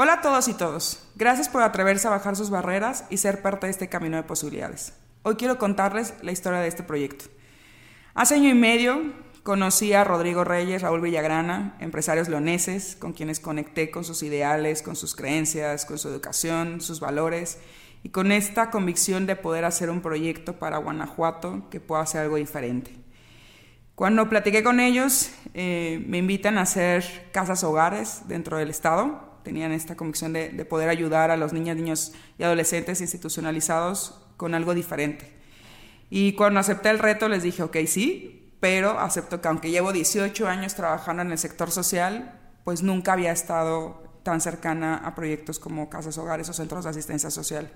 Hola 0.00 0.12
a 0.12 0.20
todos 0.20 0.46
y 0.46 0.54
todos. 0.54 1.02
Gracias 1.16 1.48
por 1.48 1.60
atreverse 1.60 2.06
a 2.06 2.12
bajar 2.12 2.36
sus 2.36 2.50
barreras 2.50 3.04
y 3.10 3.16
ser 3.16 3.42
parte 3.42 3.66
de 3.66 3.72
este 3.72 3.88
camino 3.88 4.16
de 4.16 4.22
posibilidades. 4.22 4.92
Hoy 5.24 5.34
quiero 5.34 5.58
contarles 5.58 6.14
la 6.22 6.30
historia 6.30 6.60
de 6.60 6.68
este 6.68 6.84
proyecto. 6.84 7.24
Hace 8.14 8.36
año 8.36 8.48
y 8.48 8.54
medio 8.54 9.12
conocí 9.42 9.94
a 9.94 10.04
Rodrigo 10.04 10.44
Reyes, 10.44 10.82
Raúl 10.82 11.00
Villagrana, 11.00 11.76
empresarios 11.80 12.28
leoneses 12.28 12.94
con 12.94 13.12
quienes 13.12 13.40
conecté 13.40 13.90
con 13.90 14.04
sus 14.04 14.22
ideales, 14.22 14.82
con 14.82 14.94
sus 14.94 15.16
creencias, 15.16 15.84
con 15.84 15.98
su 15.98 16.08
educación, 16.08 16.80
sus 16.80 17.00
valores 17.00 17.58
y 18.04 18.10
con 18.10 18.30
esta 18.30 18.70
convicción 18.70 19.26
de 19.26 19.34
poder 19.34 19.64
hacer 19.64 19.90
un 19.90 20.00
proyecto 20.00 20.60
para 20.60 20.78
Guanajuato 20.78 21.68
que 21.70 21.80
pueda 21.80 22.02
hacer 22.02 22.20
algo 22.20 22.36
diferente. 22.36 22.92
Cuando 23.96 24.28
platiqué 24.28 24.62
con 24.62 24.78
ellos, 24.78 25.32
eh, 25.54 26.04
me 26.06 26.18
invitan 26.18 26.56
a 26.56 26.60
hacer 26.60 27.30
casas 27.32 27.64
hogares 27.64 28.28
dentro 28.28 28.58
del 28.58 28.70
Estado 28.70 29.27
tenían 29.48 29.72
esta 29.72 29.96
convicción 29.96 30.34
de, 30.34 30.50
poder 30.66 30.90
ayudar 30.90 31.30
a 31.30 31.38
los 31.38 31.54
niños, 31.54 31.74
niños 31.74 32.12
y 32.36 32.42
adolescentes 32.42 33.00
institucionalizados 33.00 34.20
con 34.36 34.54
algo 34.54 34.74
diferente. 34.74 35.32
Y 36.10 36.34
cuando 36.34 36.60
acepté 36.60 36.90
el 36.90 36.98
reto 36.98 37.30
les 37.30 37.42
dije, 37.42 37.62
ok, 37.62 37.78
sí, 37.86 38.52
pero 38.60 39.00
acepto 39.00 39.40
que 39.40 39.48
aunque 39.48 39.70
llevo 39.70 39.94
18 39.94 40.46
años 40.46 40.74
trabajando 40.74 41.22
en 41.22 41.32
el 41.32 41.38
sector 41.38 41.70
social, 41.70 42.38
pues 42.62 42.82
nunca 42.82 43.14
había 43.14 43.32
estado 43.32 44.02
tan 44.22 44.42
cercana 44.42 44.96
a 44.96 45.14
proyectos 45.14 45.58
como 45.58 45.88
casas 45.88 46.18
hogares 46.18 46.50
o 46.50 46.52
centros 46.52 46.84
de 46.84 46.90
asistencia 46.90 47.30
social. 47.30 47.70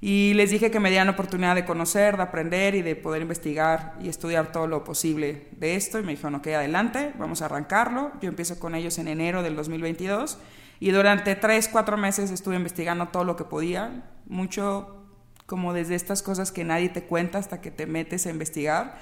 Y 0.00 0.34
les 0.34 0.50
dije 0.50 0.70
que 0.70 0.78
me 0.78 0.90
dieran 0.90 1.08
la 1.08 1.14
oportunidad 1.14 1.56
de 1.56 1.64
conocer, 1.64 2.16
de 2.16 2.22
aprender 2.22 2.76
y 2.76 2.82
de 2.82 2.94
poder 2.94 3.22
investigar 3.22 3.96
y 4.00 4.08
estudiar 4.08 4.52
todo 4.52 4.68
lo 4.68 4.84
posible 4.84 5.48
de 5.58 5.74
esto. 5.74 5.98
Y 5.98 6.04
me 6.04 6.12
dijeron, 6.12 6.36
ok, 6.36 6.46
adelante, 6.48 7.12
vamos 7.18 7.42
a 7.42 7.46
arrancarlo. 7.46 8.12
Yo 8.20 8.28
empiezo 8.28 8.60
con 8.60 8.76
ellos 8.76 8.96
en 8.98 9.08
enero 9.08 9.42
del 9.42 9.56
2022 9.56 10.38
y 10.84 10.90
durante 10.90 11.34
tres, 11.34 11.66
cuatro 11.66 11.96
meses 11.96 12.30
estuve 12.30 12.56
investigando 12.56 13.08
todo 13.08 13.24
lo 13.24 13.36
que 13.36 13.44
podía, 13.44 14.04
mucho 14.26 15.06
como 15.46 15.72
desde 15.72 15.94
estas 15.94 16.22
cosas 16.22 16.52
que 16.52 16.62
nadie 16.62 16.90
te 16.90 17.04
cuenta 17.04 17.38
hasta 17.38 17.62
que 17.62 17.70
te 17.70 17.86
metes 17.86 18.26
a 18.26 18.30
investigar, 18.30 18.98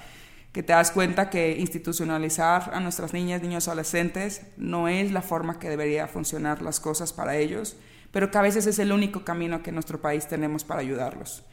que 0.53 0.63
te 0.63 0.71
das 0.71 0.91
cuenta 0.91 1.29
que 1.29 1.57
institucionalizar 1.59 2.71
a 2.73 2.79
nuestras 2.79 3.11
niñas, 3.11 3.41
niños, 3.41 3.67
adolescentes 3.67 4.43
no 4.55 4.87
es 4.87 5.11
la 5.11 5.21
forma 5.21 5.59
que 5.59 5.67
debería 5.67 6.07
funcionar 6.07 6.61
las 6.61 6.79
cosas 6.79 7.11
para 7.11 7.35
ellos, 7.35 7.75
pero 8.11 8.31
que 8.31 8.37
a 8.37 8.43
veces 8.43 8.65
es 8.65 8.79
el 8.79 8.93
único 8.93 9.25
camino 9.25 9.61
que 9.61 9.71
en 9.71 9.75
nuestro 9.75 9.99
país 9.99 10.25
tenemos 10.25 10.63
para 10.63 10.79
ayudarlos. 10.79 11.43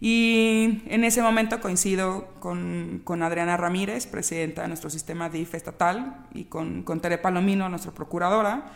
Y 0.00 0.82
en 0.88 1.02
ese 1.02 1.22
momento 1.22 1.62
coincido 1.62 2.28
con, 2.40 3.00
con 3.04 3.22
Adriana 3.22 3.56
Ramírez, 3.56 4.06
presidenta 4.06 4.60
de 4.60 4.68
nuestro 4.68 4.90
sistema 4.90 5.30
DIF 5.30 5.54
estatal, 5.54 6.26
y 6.34 6.44
con, 6.44 6.82
con 6.82 7.00
Tere 7.00 7.16
Palomino, 7.16 7.70
nuestra 7.70 7.92
procuradora, 7.92 8.70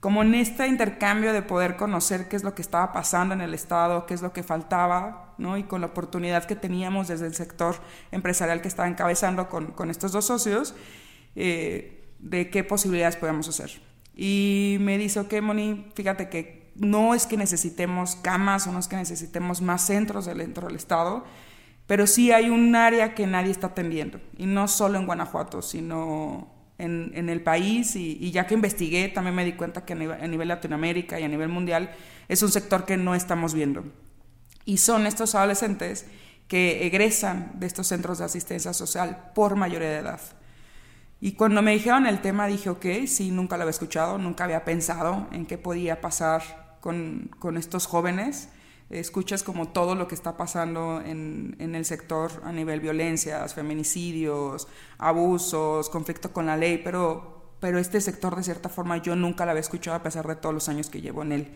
como 0.00 0.22
en 0.22 0.34
este 0.34 0.68
intercambio 0.68 1.32
de 1.32 1.42
poder 1.42 1.76
conocer 1.76 2.28
qué 2.28 2.36
es 2.36 2.44
lo 2.44 2.54
que 2.54 2.62
estaba 2.62 2.92
pasando 2.92 3.34
en 3.34 3.40
el 3.40 3.52
Estado, 3.52 4.06
qué 4.06 4.14
es 4.14 4.22
lo 4.22 4.32
que 4.32 4.42
faltaba, 4.42 5.34
¿no? 5.38 5.56
y 5.56 5.64
con 5.64 5.80
la 5.80 5.88
oportunidad 5.88 6.44
que 6.44 6.54
teníamos 6.54 7.08
desde 7.08 7.26
el 7.26 7.34
sector 7.34 7.76
empresarial 8.12 8.60
que 8.60 8.68
estaba 8.68 8.88
encabezando 8.88 9.48
con, 9.48 9.72
con 9.72 9.90
estos 9.90 10.12
dos 10.12 10.26
socios, 10.26 10.74
eh, 11.34 12.12
de 12.20 12.50
qué 12.50 12.64
posibilidades 12.64 13.16
podemos 13.16 13.48
hacer. 13.48 13.80
Y 14.14 14.78
me 14.80 14.98
dice, 14.98 15.20
ok, 15.20 15.34
Moni, 15.42 15.90
fíjate 15.94 16.28
que 16.28 16.72
no 16.76 17.14
es 17.14 17.26
que 17.26 17.36
necesitemos 17.36 18.16
camas 18.16 18.66
o 18.66 18.72
no 18.72 18.78
es 18.78 18.88
que 18.88 18.96
necesitemos 18.96 19.62
más 19.62 19.84
centros 19.84 20.26
dentro 20.26 20.68
del 20.68 20.76
Estado, 20.76 21.24
pero 21.86 22.06
sí 22.06 22.30
hay 22.30 22.50
un 22.50 22.76
área 22.76 23.14
que 23.14 23.26
nadie 23.26 23.50
está 23.50 23.68
atendiendo, 23.68 24.20
y 24.36 24.46
no 24.46 24.68
solo 24.68 24.98
en 24.98 25.06
Guanajuato, 25.06 25.62
sino 25.62 26.57
en, 26.78 27.28
el 27.28 27.42
país 27.42 27.96
y, 27.96 28.30
ya 28.30 28.46
que 28.46 28.54
investigué 28.54 29.08
también 29.08 29.34
me 29.34 29.44
di 29.44 29.52
cuenta 29.52 29.84
que 29.84 29.92
a 29.92 29.96
nivel, 29.96 30.22
a 30.22 30.26
nivel, 30.26 30.48
Latinoamérica 30.48 31.18
y 31.18 31.24
a 31.24 31.28
nivel 31.28 31.48
mundial 31.48 31.90
es 32.28 32.42
un 32.42 32.50
sector 32.50 32.84
que 32.84 32.96
no 32.96 33.14
estamos 33.14 33.52
viendo. 33.52 33.84
Y 34.64 34.78
son 34.78 35.06
estos 35.06 35.34
adolescentes 35.34 36.06
que 36.46 36.86
egresan 36.86 37.52
de 37.54 37.66
estos 37.66 37.88
centros 37.88 38.18
de 38.18 38.24
asistencia 38.24 38.72
social 38.72 39.32
por 39.34 39.56
mayoría 39.56 39.90
de 39.90 39.98
edad. 39.98 40.20
Y 41.20 41.32
cuando 41.32 41.62
me 41.62 41.72
dijeron 41.72 42.06
el 42.06 42.20
tema 42.20 42.46
dije, 42.46 42.70
ok, 42.70 42.86
sí, 43.06 43.30
nunca 43.30 43.56
lo 43.56 43.62
había 43.62 43.70
escuchado, 43.70 44.18
nunca 44.18 44.44
había 44.44 44.64
pensado 44.64 45.26
en 45.32 45.46
qué 45.46 45.58
podía 45.58 46.00
pasar 46.00 46.76
con, 46.80 47.30
con 47.40 47.56
estos 47.56 47.86
jóvenes 47.86 48.48
escuchas 48.90 49.42
como 49.42 49.68
todo 49.68 49.94
lo 49.94 50.08
que 50.08 50.14
está 50.14 50.36
pasando 50.36 51.02
en, 51.04 51.56
en, 51.58 51.74
el 51.74 51.84
sector 51.84 52.30
a 52.44 52.52
nivel 52.52 52.80
violencias, 52.80 53.54
feminicidios, 53.54 54.66
abusos, 54.96 55.90
conflicto 55.90 56.32
con 56.32 56.46
la 56.46 56.56
ley, 56.56 56.80
pero, 56.82 57.52
pero 57.60 57.78
este 57.78 58.00
sector 58.00 58.34
de 58.34 58.42
cierta 58.42 58.68
forma 58.68 58.96
yo 58.98 59.14
nunca 59.14 59.44
lo 59.44 59.50
había 59.50 59.60
escuchado 59.60 59.96
a 59.96 60.02
pesar 60.02 60.26
de 60.26 60.36
todos 60.36 60.54
los 60.54 60.68
años 60.68 60.88
que 60.88 61.00
llevo 61.00 61.22
en 61.22 61.32
él. 61.32 61.54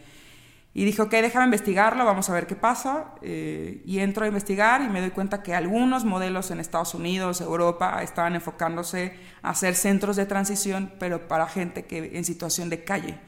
Y 0.74 0.86
dije, 0.86 1.02
ok, 1.02 1.10
déjame 1.10 1.44
investigarlo, 1.44 2.04
vamos 2.06 2.30
a 2.30 2.32
ver 2.32 2.46
qué 2.46 2.56
pasa. 2.56 3.14
Eh, 3.20 3.82
y 3.84 3.98
entro 3.98 4.24
a 4.24 4.28
investigar 4.28 4.80
y 4.80 4.88
me 4.88 5.02
doy 5.02 5.10
cuenta 5.10 5.42
que 5.42 5.54
algunos 5.54 6.04
modelos 6.06 6.50
en 6.50 6.60
Estados 6.60 6.94
Unidos, 6.94 7.42
Europa, 7.42 8.02
estaban 8.02 8.34
enfocándose 8.34 9.12
a 9.42 9.50
hacer 9.50 9.74
centros 9.74 10.16
de 10.16 10.24
transición, 10.24 10.92
pero 10.98 11.28
para 11.28 11.46
gente 11.46 11.84
que 11.84 12.16
en 12.16 12.24
situación 12.24 12.70
de 12.70 12.84
calle 12.84 13.20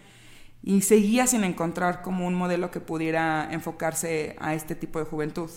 y 0.67 0.81
seguía 0.81 1.27
sin 1.27 1.45
encontrar 1.45 2.01
como 2.01 2.27
un 2.27 2.35
modelo 2.35 2.71
que 2.71 2.81
pudiera 2.81 3.49
enfocarse 3.53 4.35
a 4.41 4.55
este 4.55 4.75
tipo 4.75 4.99
de 4.99 5.05
juventud. 5.05 5.51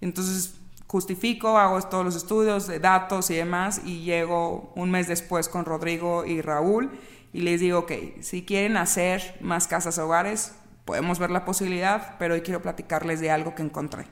Entonces 0.00 0.54
justifico, 0.86 1.58
hago 1.58 1.80
todos 1.82 2.04
los 2.04 2.16
estudios 2.16 2.66
de 2.66 2.78
datos 2.78 3.28
y 3.30 3.34
demás 3.34 3.82
y 3.84 4.04
llego 4.04 4.72
un 4.74 4.90
mes 4.90 5.08
después 5.08 5.48
con 5.48 5.66
Rodrigo 5.66 6.24
y 6.24 6.40
Raúl 6.40 6.90
y 7.34 7.42
les 7.42 7.60
digo, 7.60 7.80
ok, 7.80 7.92
si 8.20 8.46
quieren 8.46 8.78
hacer 8.78 9.36
más 9.42 9.68
casas 9.68 9.98
hogares, 9.98 10.54
podemos 10.86 11.18
ver 11.18 11.30
la 11.30 11.44
posibilidad, 11.44 12.16
pero 12.18 12.32
hoy 12.32 12.40
quiero 12.40 12.62
platicarles 12.62 13.20
de 13.20 13.30
algo 13.30 13.54
que 13.54 13.62
encontré. 13.62 14.06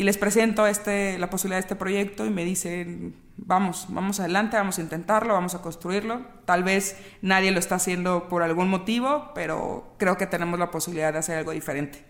Y 0.00 0.04
les 0.04 0.16
presento 0.16 0.66
este, 0.66 1.18
la 1.18 1.28
posibilidad 1.28 1.58
de 1.58 1.60
este 1.60 1.76
proyecto 1.76 2.24
y 2.24 2.30
me 2.30 2.42
dicen, 2.42 3.14
vamos, 3.36 3.84
vamos 3.90 4.18
adelante, 4.18 4.56
vamos 4.56 4.78
a 4.78 4.80
intentarlo, 4.80 5.34
vamos 5.34 5.54
a 5.54 5.60
construirlo. 5.60 6.22
Tal 6.46 6.64
vez 6.64 6.96
nadie 7.20 7.50
lo 7.50 7.58
está 7.58 7.74
haciendo 7.74 8.26
por 8.30 8.42
algún 8.42 8.70
motivo, 8.70 9.30
pero 9.34 9.92
creo 9.98 10.16
que 10.16 10.26
tenemos 10.26 10.58
la 10.58 10.70
posibilidad 10.70 11.12
de 11.12 11.18
hacer 11.18 11.36
algo 11.36 11.50
diferente. 11.50 12.02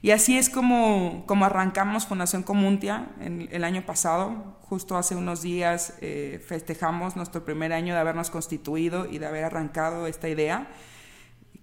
Y 0.00 0.12
así 0.12 0.38
es 0.38 0.48
como, 0.48 1.24
como 1.26 1.44
arrancamos 1.44 2.06
Fundación 2.06 2.44
Comuntia 2.44 3.08
en, 3.20 3.46
el 3.52 3.62
año 3.62 3.84
pasado. 3.84 4.56
Justo 4.62 4.96
hace 4.96 5.14
unos 5.14 5.42
días 5.42 5.98
eh, 6.00 6.42
festejamos 6.48 7.14
nuestro 7.14 7.44
primer 7.44 7.74
año 7.74 7.92
de 7.92 8.00
habernos 8.00 8.30
constituido 8.30 9.04
y 9.04 9.18
de 9.18 9.26
haber 9.26 9.44
arrancado 9.44 10.06
esta 10.06 10.30
idea, 10.30 10.68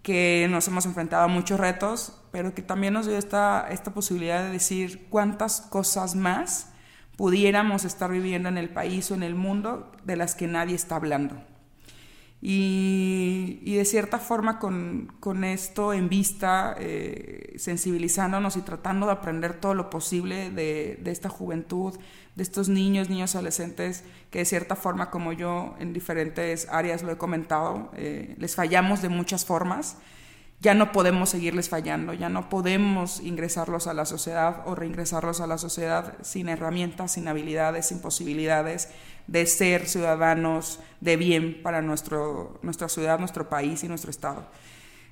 que 0.05 0.45
nos 0.51 0.67
hemos 0.67 0.85
enfrentado 0.85 1.23
a 1.23 1.27
muchos 1.27 1.59
retos, 1.59 2.21
pero 2.31 2.53
que 2.53 2.61
también 2.61 2.93
nos 2.93 3.07
dio 3.07 3.17
esta, 3.17 3.67
esta 3.71 3.91
posibilidad 3.91 4.43
de 4.43 4.51
decir 4.51 5.07
cuántas 5.09 5.61
cosas 5.61 6.13
más 6.13 6.69
pudiéramos 7.17 7.85
estar 7.85 8.11
viviendo 8.11 8.47
en 8.47 8.59
el 8.59 8.69
país 8.69 9.09
o 9.09 9.15
en 9.15 9.23
el 9.23 9.33
mundo 9.33 9.91
de 10.03 10.15
las 10.15 10.35
que 10.35 10.45
nadie 10.45 10.75
está 10.75 10.97
hablando. 10.97 11.41
Y, 12.47 13.75
de 13.75 13.85
cierta 13.85 14.19
forma 14.19 14.59
con, 14.59 15.11
con 15.19 15.43
esto 15.43 15.93
en 15.93 16.09
vista, 16.09 16.75
eh, 16.79 17.55
sensibilizándonos 17.57 18.55
y 18.55 18.61
tratando 18.61 19.07
de 19.07 19.13
aprender 19.13 19.59
todo 19.59 19.73
lo 19.73 19.89
posible 19.89 20.51
de, 20.51 20.99
de, 21.01 21.11
esta 21.11 21.27
juventud, 21.27 21.97
de 22.35 22.43
estos 22.43 22.69
niños, 22.69 23.09
niños 23.09 23.33
adolescentes, 23.33 24.03
que 24.29 24.39
de 24.39 24.45
cierta 24.45 24.75
forma, 24.75 25.09
como 25.09 25.33
yo 25.33 25.73
en 25.79 25.91
diferentes 25.91 26.67
áreas 26.69 27.01
lo 27.01 27.11
he 27.11 27.17
comentado, 27.17 27.89
eh, 27.95 28.35
les 28.37 28.53
fallamos 28.53 29.01
de 29.01 29.09
muchas 29.09 29.43
formas. 29.43 29.97
Ya 30.61 30.75
no 30.75 30.91
podemos 30.91 31.29
seguirles 31.29 31.67
fallando, 31.67 32.13
ya 32.13 32.29
no 32.29 32.47
podemos 32.49 33.21
ingresarlos 33.21 33.87
a 33.87 33.95
la 33.95 34.05
sociedad 34.05 34.61
o 34.67 34.75
reingresarlos 34.75 35.41
a 35.41 35.47
la 35.47 35.57
sociedad 35.57 36.13
sin 36.21 36.47
herramientas, 36.49 37.13
sin 37.13 37.27
habilidades, 37.27 37.87
sin 37.87 38.01
posibilidades 38.01 38.89
de 39.27 39.45
ser 39.45 39.87
ciudadanos 39.87 40.79
de 41.01 41.17
bien 41.17 41.61
para 41.63 41.81
nuestro, 41.81 42.59
nuestra 42.61 42.89
ciudad, 42.89 43.19
nuestro 43.19 43.49
país 43.49 43.83
y 43.83 43.87
nuestro 43.87 44.11
Estado. 44.11 44.47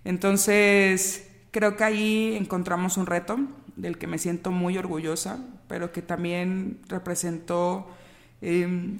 Entonces, 0.03 1.29
creo 1.51 1.77
que 1.77 1.83
ahí 1.83 2.35
encontramos 2.35 2.97
un 2.97 3.05
reto 3.05 3.38
del 3.75 3.97
que 3.97 4.07
me 4.07 4.17
siento 4.17 4.51
muy 4.51 4.77
orgullosa, 4.77 5.39
pero 5.67 5.91
que 5.91 6.01
también 6.01 6.81
representó... 6.88 7.88
Eh, 8.41 8.99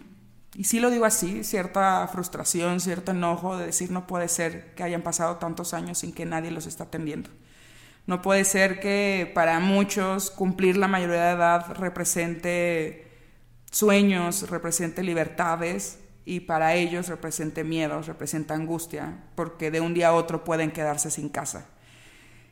y 0.56 0.66
sí 0.66 0.80
lo 0.80 0.92
digo 0.92 1.06
así, 1.06 1.44
cierta 1.44 2.08
frustración, 2.08 2.80
cierto 2.80 3.12
enojo 3.12 3.58
de 3.58 3.66
decir 3.66 3.90
no 3.90 4.06
puede 4.06 4.28
ser 4.28 4.76
que 4.76 4.84
hayan 4.84 5.02
pasado 5.02 5.38
tantos 5.38 5.74
años 5.74 5.98
sin 5.98 6.14
que 6.14 6.26
nadie 6.26 6.52
los 6.52 6.68
esté 6.68 6.84
atendiendo. 6.84 7.32
No 8.06 8.22
puede 8.22 8.44
ser 8.44 8.80
que 8.80 9.32
para 9.34 9.60
muchos 9.60 10.30
cumplir 10.30 10.78
la 10.78 10.88
mayoría 10.88 11.24
de 11.24 11.32
edad 11.32 11.74
represente 11.76 13.03
sueños, 13.74 14.50
represente 14.50 15.04
libertades 15.04 16.00
y 16.26 16.42
para 16.42 16.76
ellos 16.76 17.10
represente 17.10 17.64
miedo, 17.64 18.02
representa 18.02 18.54
angustia, 18.54 19.24
porque 19.36 19.72
de 19.72 19.82
un 19.82 19.94
día 19.94 20.10
a 20.10 20.14
otro 20.14 20.44
pueden 20.44 20.72
quedarse 20.72 21.12
sin 21.12 21.28
casa. 21.28 21.66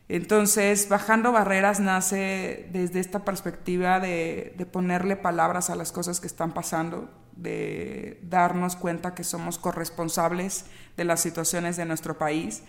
Entonces, 0.09 0.89
Bajando 0.89 1.31
Barreras 1.31 1.79
nace 1.79 2.67
desde 2.73 2.99
esta 2.99 3.23
perspectiva 3.23 4.01
de 4.01 4.67
ponerle 4.69 5.15
palabras 5.15 5.69
a 5.69 5.75
las 5.75 5.93
cosas 5.93 6.19
que 6.19 6.27
están 6.27 6.53
pasando, 6.53 7.09
de 7.37 8.19
darnos 8.23 8.75
cuenta 8.75 9.15
que 9.15 9.23
somos 9.23 9.57
corresponsables 9.57 10.65
de 10.97 11.05
las 11.05 11.21
situaciones 11.21 11.77
de 11.77 11.85
nuestro 11.85 12.17
país 12.17 12.63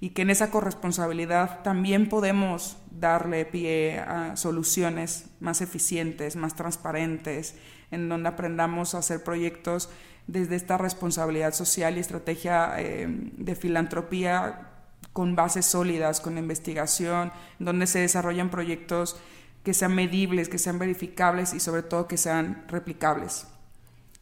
y 0.00 0.10
que 0.10 0.22
en 0.22 0.30
esa 0.30 0.50
corresponsabilidad 0.50 1.62
también 1.62 2.08
podemos 2.08 2.76
darle 2.90 3.44
pie 3.44 3.98
a 3.98 4.36
soluciones 4.36 5.26
más 5.40 5.60
eficientes, 5.60 6.36
más 6.36 6.54
transparentes, 6.54 7.54
en 7.90 8.08
donde 8.08 8.28
aprendamos 8.28 8.94
a 8.94 8.98
hacer 8.98 9.22
proyectos 9.22 9.88
desde 10.26 10.56
esta 10.56 10.78
responsabilidad 10.78 11.52
social 11.52 11.96
y 11.96 12.00
estrategia 12.00 12.74
eh, 12.78 13.06
de 13.08 13.54
filantropía 13.54 14.70
con 15.12 15.36
bases 15.36 15.66
sólidas, 15.66 16.20
con 16.20 16.38
investigación, 16.38 17.32
donde 17.58 17.86
se 17.86 18.00
desarrollan 18.00 18.50
proyectos 18.50 19.16
que 19.62 19.74
sean 19.74 19.94
medibles, 19.94 20.48
que 20.48 20.58
sean 20.58 20.78
verificables 20.78 21.54
y 21.54 21.60
sobre 21.60 21.82
todo 21.82 22.08
que 22.08 22.16
sean 22.16 22.64
replicables. 22.68 23.46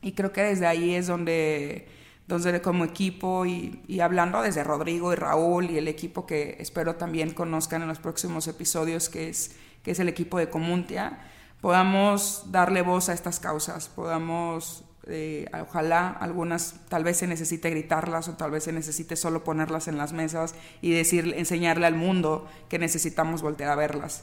Y 0.02 0.12
creo 0.12 0.32
que 0.32 0.42
desde 0.42 0.66
ahí 0.66 0.94
es 0.94 1.06
donde, 1.06 1.88
donde 2.26 2.62
como 2.62 2.84
equipo 2.84 3.44
y, 3.46 3.82
y, 3.88 4.00
hablando 4.00 4.42
desde 4.42 4.64
Rodrigo 4.64 5.12
y 5.12 5.16
Raúl 5.16 5.70
y 5.70 5.78
el 5.78 5.88
equipo 5.88 6.24
que 6.26 6.56
espero 6.60 6.96
también 6.96 7.32
conozcan 7.32 7.82
en 7.82 7.88
los 7.88 7.98
próximos 7.98 8.46
episodios, 8.46 9.08
que 9.08 9.28
es, 9.28 9.56
que 9.82 9.90
es 9.90 9.98
el 9.98 10.08
equipo 10.08 10.38
de 10.38 10.48
Comuntia, 10.48 11.18
podamos 11.60 12.44
darle 12.50 12.82
voz 12.82 13.08
a 13.08 13.12
estas 13.12 13.40
causas, 13.40 13.88
podamos 13.88 14.84
eh, 15.08 15.46
ojalá 15.60 16.10
algunas 16.10 16.76
tal 16.88 17.02
vez 17.02 17.16
se 17.16 17.26
necesite 17.26 17.70
gritarlas 17.70 18.28
o 18.28 18.34
tal 18.34 18.52
vez 18.52 18.64
se 18.64 18.72
necesite 18.72 19.16
solo 19.16 19.42
ponerlas 19.42 19.88
en 19.88 19.98
las 19.98 20.12
mesas 20.12 20.54
y 20.80 20.92
decir, 20.92 21.34
enseñarle 21.36 21.86
al 21.86 21.96
mundo 21.96 22.48
que 22.68 22.78
necesitamos 22.78 23.42
voltear 23.42 23.70
a 23.70 23.76
verlas. 23.76 24.22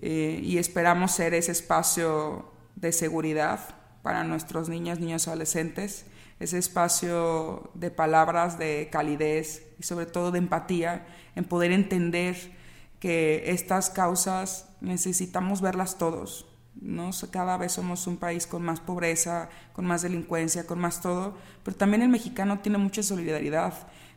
Eh, 0.00 0.40
y 0.42 0.58
esperamos 0.58 1.12
ser 1.12 1.34
ese 1.34 1.52
espacio 1.52 2.50
de 2.76 2.92
seguridad 2.92 3.60
para 4.02 4.22
nuestros 4.22 4.68
niños, 4.68 5.00
niños 5.00 5.26
adolescentes, 5.26 6.06
ese 6.40 6.58
espacio 6.58 7.70
de 7.74 7.90
palabras, 7.90 8.58
de 8.58 8.88
calidez 8.90 9.66
y 9.78 9.82
sobre 9.82 10.06
todo 10.06 10.30
de 10.30 10.38
empatía, 10.38 11.06
en 11.36 11.44
poder 11.44 11.72
entender 11.72 12.36
que 13.00 13.50
estas 13.50 13.90
causas 13.90 14.68
necesitamos 14.80 15.60
verlas 15.60 15.98
todos, 15.98 16.46
¿no? 16.74 17.10
Cada 17.30 17.56
vez 17.56 17.72
somos 17.72 18.06
un 18.06 18.16
país 18.16 18.46
con 18.46 18.62
más 18.62 18.80
pobreza, 18.80 19.48
con 19.72 19.84
más 19.84 20.02
delincuencia, 20.02 20.66
con 20.66 20.78
más 20.78 21.00
todo, 21.00 21.36
pero 21.62 21.76
también 21.76 22.02
el 22.02 22.08
mexicano 22.08 22.60
tiene 22.60 22.78
mucha 22.78 23.02
solidaridad, 23.02 23.74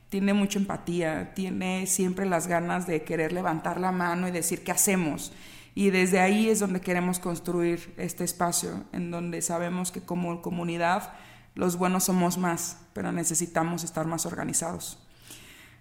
tiene 0.10 0.34
mucha 0.34 0.60
empatía, 0.60 1.34
tiene 1.34 1.86
siempre 1.86 2.26
las 2.26 2.48
ganas 2.48 2.88
de 2.88 3.04
querer 3.04 3.34
levantar 3.34 3.80
la 3.80 3.92
mano 3.92 4.28
y 4.28 4.32
decir 4.32 4.64
qué 4.64 4.72
hacemos. 4.72 5.34
Y 5.76 5.92
desde 5.92 6.20
ahí 6.20 6.50
es 6.50 6.60
donde 6.60 6.82
queremos 6.82 7.20
construir 7.20 7.94
este 7.98 8.24
espacio, 8.24 8.86
en 8.94 9.12
donde 9.12 9.42
sabemos 9.42 9.92
que 9.92 10.02
como 10.02 10.42
comunidad 10.42 11.14
los 11.58 11.78
buenos 11.78 12.04
somos 12.04 12.38
más, 12.38 12.78
pero 12.94 13.12
necesitamos 13.12 13.84
estar 13.84 14.06
más 14.06 14.28
organizados. 14.28 15.00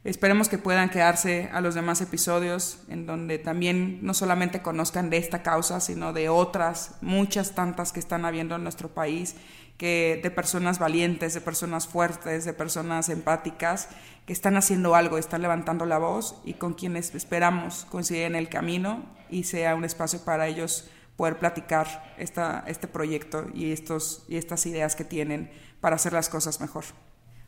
Esperemos 0.05 0.49
que 0.49 0.57
puedan 0.57 0.89
quedarse 0.89 1.51
a 1.53 1.61
los 1.61 1.75
demás 1.75 2.01
episodios 2.01 2.79
en 2.89 3.07
donde 3.07 3.39
también 3.39 3.99
no 4.03 4.15
solamente 4.15 4.63
conozcan 4.63 5.11
de 5.11 5.19
esta 5.19 5.43
causa, 5.43 5.81
sino 5.81 6.15
de 6.15 6.31
otras, 6.31 6.93
muchas 7.03 7.55
tantas 7.55 7.93
que 7.93 8.01
están 8.01 8.25
habiendo 8.25 8.57
en 8.57 8.63
nuestro 8.63 8.89
país, 8.89 9.35
que 9.77 10.19
de 10.23 10.31
personas 10.31 10.79
valientes, 10.79 11.35
de 11.35 11.43
personas 11.43 11.87
fuertes, 11.87 12.47
de 12.47 12.55
personas 12.55 13.11
empáticas, 13.11 13.89
que 14.25 14.33
están 14.33 14.57
haciendo 14.57 14.95
algo, 14.95 15.19
están 15.19 15.43
levantando 15.43 15.85
la 15.85 15.99
voz 15.99 16.41
y 16.45 16.55
con 16.55 16.73
quienes 16.73 17.15
esperamos 17.15 17.87
coincidir 17.91 18.23
en 18.23 18.37
el 18.37 18.49
camino 18.49 19.05
y 19.29 19.45
sea 19.45 19.75
un 19.75 19.85
espacio 19.85 20.25
para 20.25 20.47
ellos 20.47 20.89
poder 21.17 21.39
platicar 21.39 22.15
esta, 22.19 22.65
este 22.67 22.89
proyecto 22.89 23.47
y, 23.55 23.73
estos, 23.73 24.25
y 24.29 24.37
estas 24.37 24.67
ideas 24.67 24.97
que 24.97 25.05
tienen 25.05 25.51
para 25.81 25.97
hacer 25.97 26.13
las 26.13 26.29
cosas 26.29 26.61
mejor. 26.61 26.85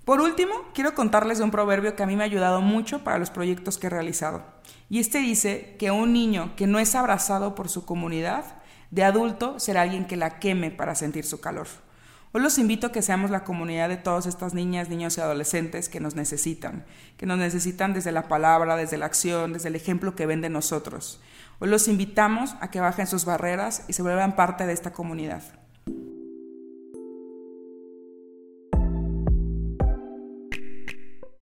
Por 0.04 0.22
último, 0.22 0.54
quiero 0.72 0.94
contarles 0.94 1.38
de 1.38 1.44
un 1.44 1.50
proverbio 1.50 1.94
que 1.94 2.02
a 2.02 2.06
mí 2.06 2.16
me 2.16 2.22
ha 2.22 2.26
ayudado 2.26 2.62
mucho 2.62 3.04
para 3.04 3.18
los 3.18 3.28
proyectos 3.28 3.76
que 3.76 3.88
he 3.88 3.90
realizado. 3.90 4.42
Y 4.88 5.00
este 5.00 5.18
dice 5.18 5.76
que 5.78 5.90
un 5.90 6.14
niño 6.14 6.54
que 6.56 6.66
no 6.66 6.78
es 6.78 6.94
abrazado 6.94 7.54
por 7.54 7.68
su 7.68 7.84
comunidad, 7.84 8.44
de 8.90 9.04
adulto 9.04 9.60
será 9.60 9.82
alguien 9.82 10.06
que 10.06 10.16
la 10.16 10.38
queme 10.38 10.70
para 10.70 10.94
sentir 10.94 11.26
su 11.26 11.40
calor. 11.40 11.66
Hoy 12.30 12.42
los 12.42 12.58
invito 12.58 12.88
a 12.88 12.92
que 12.92 13.00
seamos 13.00 13.30
la 13.30 13.44
comunidad 13.44 13.88
de 13.88 13.96
todas 13.96 14.26
estas 14.26 14.52
niñas, 14.52 14.90
niños 14.90 15.16
y 15.16 15.22
adolescentes 15.22 15.88
que 15.88 15.98
nos 15.98 16.14
necesitan, 16.14 16.84
que 17.16 17.24
nos 17.24 17.38
necesitan 17.38 17.94
desde 17.94 18.12
la 18.12 18.28
palabra, 18.28 18.76
desde 18.76 18.98
la 18.98 19.06
acción, 19.06 19.54
desde 19.54 19.68
el 19.68 19.76
ejemplo 19.76 20.14
que 20.14 20.26
ven 20.26 20.42
de 20.42 20.50
nosotros. 20.50 21.22
Hoy 21.58 21.70
los 21.70 21.88
invitamos 21.88 22.54
a 22.60 22.70
que 22.70 22.80
bajen 22.80 23.06
sus 23.06 23.24
barreras 23.24 23.84
y 23.88 23.94
se 23.94 24.02
vuelvan 24.02 24.36
parte 24.36 24.66
de 24.66 24.74
esta 24.74 24.92
comunidad. 24.92 25.42